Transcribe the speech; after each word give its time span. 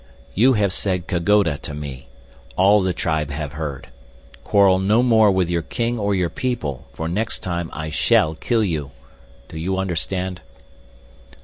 "You 0.33 0.53
have 0.53 0.73
said: 0.73 1.05
'Ka 1.05 1.19
goda' 1.19 1.59
to 1.59 1.75
me. 1.75 2.07
All 2.55 2.81
the 2.81 2.91
tribe 2.91 3.29
have 3.29 3.51
heard. 3.53 3.89
Quarrel 4.43 4.79
no 4.79 5.03
more 5.03 5.29
with 5.29 5.47
your 5.47 5.61
king 5.61 5.99
or 5.99 6.15
your 6.15 6.27
people, 6.31 6.87
for 6.91 7.07
next 7.07 7.41
time 7.43 7.69
I 7.71 7.91
shall 7.91 8.33
kill 8.33 8.63
you. 8.63 8.89
Do 9.47 9.59
you 9.59 9.77
understand?" 9.77 10.41